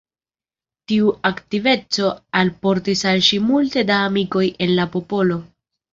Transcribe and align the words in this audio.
Tiu 0.91 1.11
aktiveco 1.29 2.09
alportis 2.41 3.05
al 3.13 3.23
ŝi 3.27 3.39
multe 3.51 3.85
da 3.91 3.99
amikoj 4.07 4.47
en 4.67 4.75
la 4.81 4.87
popolo. 4.97 5.39